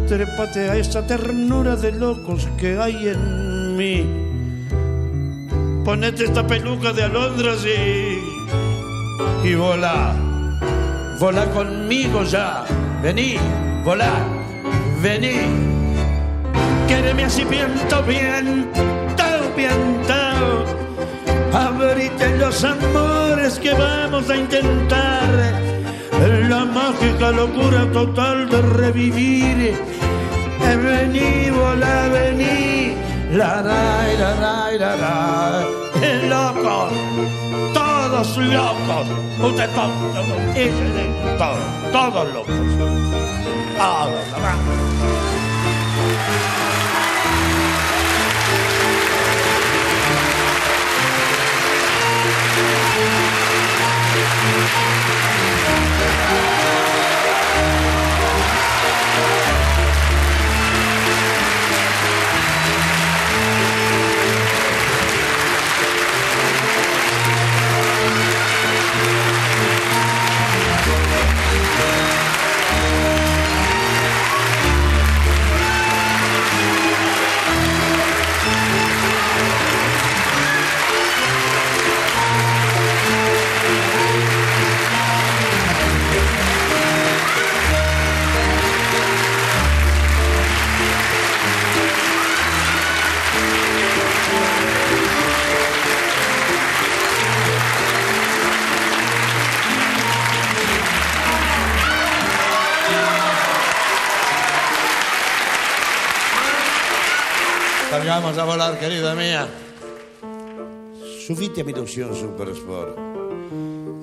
[0.07, 4.07] Trépate a esa ternura de locos que hay en mí.
[5.84, 8.18] Ponete esta peluca de alondras y,
[9.49, 10.14] y volá.
[11.18, 12.64] Volá conmigo ya.
[13.03, 13.36] Vení,
[13.84, 14.11] volá,
[15.01, 15.68] vení
[16.89, 19.24] Quéreme así piento, piento,
[19.55, 20.64] piento.
[21.53, 25.77] Abrite los amores que vamos a intentar.
[26.48, 29.74] La mágica locura total de revivir.
[30.58, 32.96] Vení, volá, vení.
[33.32, 35.78] La, la, la, la, la, la.
[36.28, 36.92] Locos,
[37.72, 39.06] todos locos.
[39.42, 39.90] Usted todos,
[41.38, 41.58] todos,
[41.92, 42.54] todos locos.
[43.76, 45.27] Todos, Vamos
[108.78, 109.48] querida mía.
[111.26, 112.98] Subite a mi ilusión Super Sport.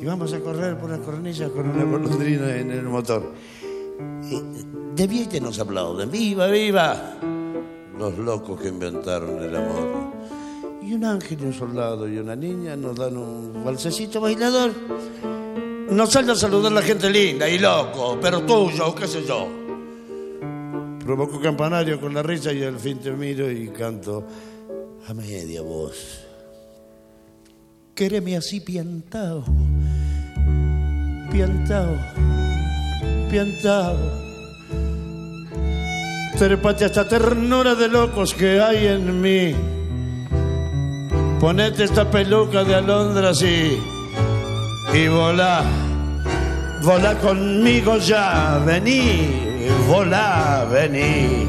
[0.01, 3.32] Y vamos a correr por las cornillas con una golondrina en el motor.
[4.95, 6.11] De Viete nos aplauden.
[6.11, 7.17] ¡Viva, viva!
[7.97, 10.13] Los locos que inventaron el amor.
[10.82, 14.71] Y un ángel y un soldado y una niña nos dan un balsecito bailador.
[15.89, 19.47] Nos sale a saludar la gente linda y loco, pero tuyo, qué sé yo.
[21.03, 24.26] Provoco campanario con la risa y al fin te miro y canto
[25.08, 26.26] a media voz.
[27.93, 29.43] Quéreme así piantao,
[31.32, 31.95] piantao,
[33.30, 33.97] piantao.
[36.38, 39.56] Trepate a esta ternura de locos que hay en mí.
[41.39, 43.78] Ponete esta peluca de alondras y,
[44.93, 45.64] y volá.
[46.84, 49.30] Volá conmigo ya, vení,
[49.88, 51.47] volá, vení.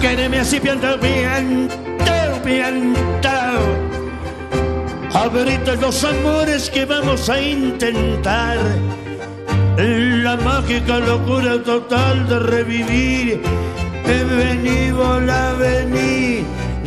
[0.00, 1.85] Quéreme así piantao, piantao,
[5.14, 8.58] Abrite los amores que vamos a intentar.
[9.76, 13.42] La mágica locura total de revivir.
[14.04, 14.76] Vení.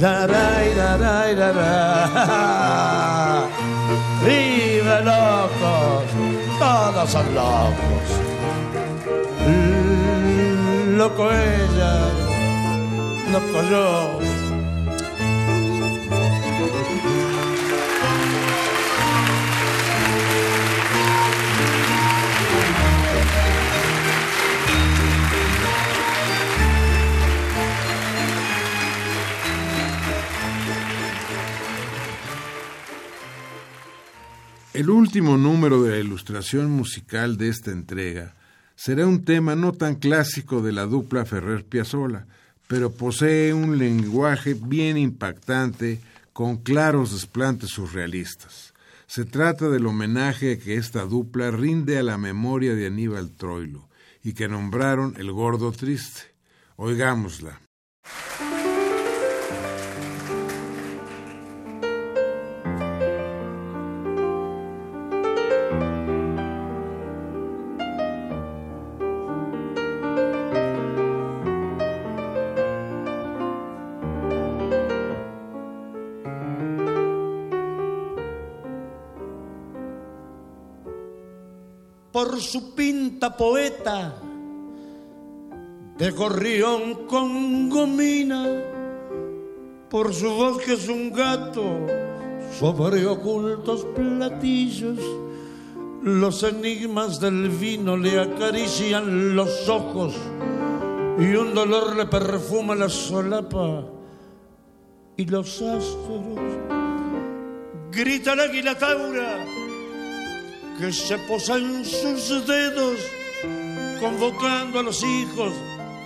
[0.02, 3.44] Rai, la rai, la ra.
[4.26, 6.06] ¡Viva locos!
[6.58, 8.08] Todos son locos.
[10.96, 11.94] Loco ella,
[13.32, 14.29] loco yo.
[34.80, 38.34] El último número de la ilustración musical de esta entrega
[38.78, 42.28] será un tema no tan clásico de la dupla Ferrer Piazzolla,
[42.66, 46.00] pero posee un lenguaje bien impactante
[46.32, 48.74] con claros desplantes surrealistas.
[49.06, 53.90] Se trata del homenaje que esta dupla rinde a la memoria de Aníbal Troilo
[54.24, 56.22] y que nombraron el Gordo Triste.
[56.78, 57.60] Oigámosla.
[82.40, 84.16] Su pinta poeta
[85.98, 88.46] de gorrión con gomina,
[89.90, 91.64] por su voz que es un gato
[92.58, 95.00] sobre ocultos platillos.
[96.02, 100.16] Los enigmas del vino le acarician los ojos
[101.20, 103.84] y un dolor le perfuma la solapa
[105.18, 106.40] y los astros.
[107.92, 109.46] Grita el águila taura
[110.80, 113.00] que se posa en sus dedos,
[114.00, 115.54] convocando a los hijos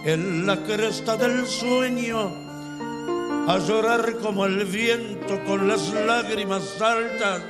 [0.03, 2.31] en la cresta del sueño,
[3.47, 7.43] a llorar como el viento con las lágrimas altas,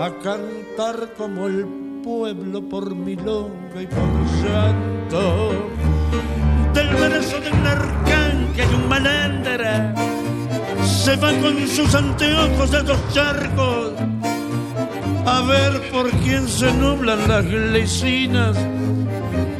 [0.00, 1.66] a cantar como el
[2.02, 4.08] pueblo por milonga y por
[4.42, 5.52] santo,
[6.74, 9.94] del brazo de un arcángel y un malandra,
[10.84, 13.92] se va con sus anteojos de dos charcos
[15.28, 18.56] a ver por quién se nublan las glecinas,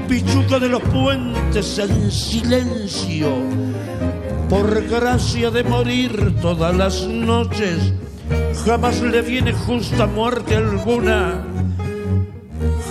[0.09, 3.29] pichuca de los puentes en silencio,
[4.49, 7.93] por gracia de morir todas las noches,
[8.64, 11.45] jamás le viene justa muerte alguna,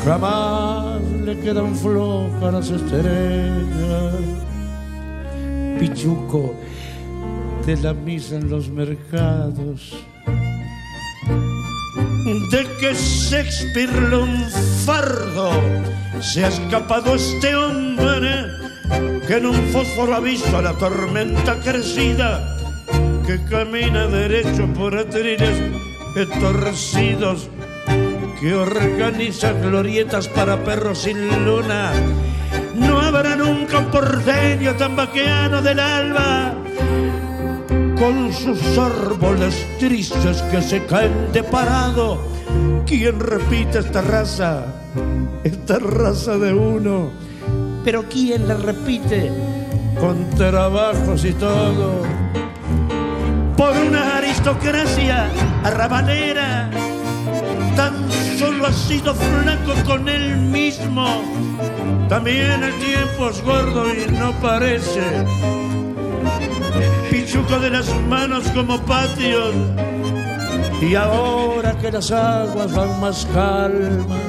[0.05, 4.15] jamás le quedan flojas las estrellas.
[5.79, 6.55] Pichuco
[7.65, 9.93] de la misa en los mercados
[12.51, 13.91] de que Shakespeare
[14.85, 15.51] fardo
[16.21, 18.45] se ha escapado este hombre
[19.27, 22.57] que en un fósforo ha visto la tormenta crecida
[23.25, 25.61] que camina derecho por atriles
[26.39, 27.49] torcidos
[28.39, 31.91] que organiza glorietas para perros sin luna.
[32.75, 36.55] No habrá nunca un porteño tan vaqueano del alba
[37.99, 42.21] con sus árboles tristes que se caen de parado.
[42.85, 44.65] ¿Quién repite esta raza?
[45.43, 47.11] Esta raza de uno.
[47.83, 49.31] Pero ¿quién la repite?
[49.99, 52.03] Con trabajos y todo.
[53.55, 55.29] Por una aristocracia
[55.63, 56.69] arrabalera.
[57.75, 57.93] Tan
[58.37, 61.07] solo ha sido flaco con él mismo.
[62.09, 65.66] También el tiempo es gordo y no parece
[67.17, 69.55] pichuco de las manos como patios.
[70.81, 74.21] Y ahora que las aguas van más calmas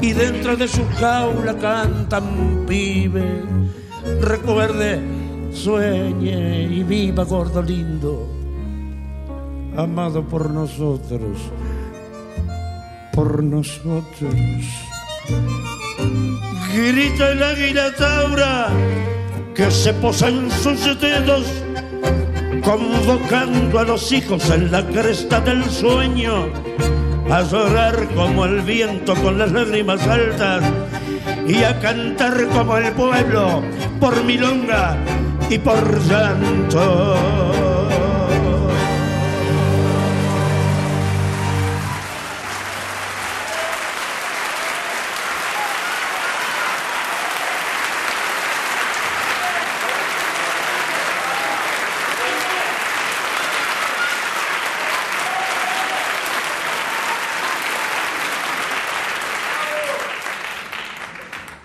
[0.00, 3.42] y dentro de su jaula cantan pibe,
[4.20, 5.00] recuerde,
[5.52, 8.28] sueñe y viva gordo lindo,
[9.76, 11.38] amado por nosotros,
[13.12, 14.34] por nosotros.
[16.74, 18.68] Grita el águila taura
[19.54, 21.46] que se posa en sus dedos,
[22.64, 26.46] convocando a los hijos en la cresta del sueño,
[27.30, 30.62] a llorar como el viento con las lágrimas altas
[31.46, 33.62] y a cantar como el pueblo
[34.00, 34.96] por milonga
[35.50, 37.63] y por llanto.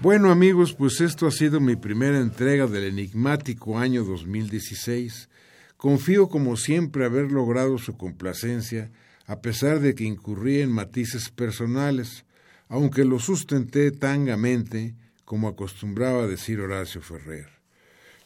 [0.10, 5.30] Bueno amigos, pues esto ha sido mi primera entrega del enigmático año 2016.
[5.78, 8.89] Confío como siempre haber logrado su complacencia,
[9.28, 12.26] a pesar de que incurrí en matices personales,
[12.70, 14.95] aunque lo sustenté tangamente,
[15.26, 17.47] como acostumbraba decir Horacio Ferrer.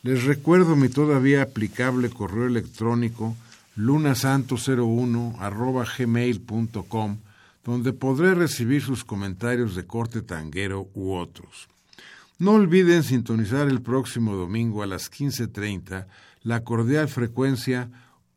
[0.04, 3.36] Les recuerdo mi todavía aplicable correo electrónico
[3.76, 7.18] lunasanto01 gmail.com
[7.66, 11.68] donde podré recibir sus comentarios de corte tanguero u otros.
[12.40, 16.08] No olviden sintonizar el próximo domingo a las 15.30
[16.42, 17.90] la cordial frecuencia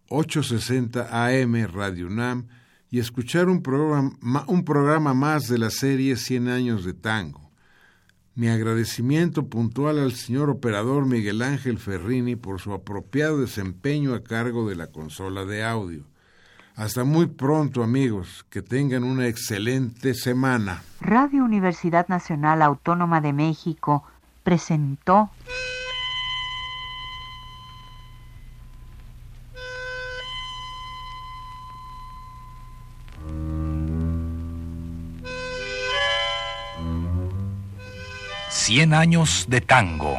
[0.09, 2.47] 860 AM Radio UNAM
[2.91, 7.51] y escuchar un programa, un programa más de la serie 100 años de tango.
[8.35, 14.69] Mi agradecimiento puntual al señor operador Miguel Ángel Ferrini por su apropiado desempeño a cargo
[14.69, 16.05] de la consola de audio.
[16.77, 20.83] Hasta muy pronto amigos, que tengan una excelente semana.
[21.01, 24.05] Radio Universidad Nacional Autónoma de México
[24.43, 25.31] presentó
[38.51, 40.19] Cien años de tango.